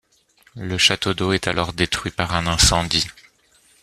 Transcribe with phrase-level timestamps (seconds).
[0.55, 3.05] Le château d'eau est alors détruit par un incendie.